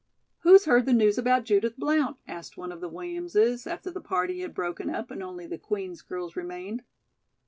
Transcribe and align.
"Who's 0.39 0.65
heard 0.65 0.87
the 0.87 0.93
news 0.93 1.19
about 1.19 1.43
Judith 1.43 1.77
Blount?" 1.77 2.17
asked 2.27 2.57
one 2.57 2.71
of 2.71 2.81
the 2.81 2.89
Williamses, 2.89 3.67
after 3.67 3.91
the 3.91 4.01
party 4.01 4.39
had 4.39 4.51
broken 4.55 4.89
up 4.89 5.11
and 5.11 5.21
only 5.21 5.45
the 5.45 5.59
Queen's 5.59 6.01
girls 6.01 6.35
remained. 6.35 6.81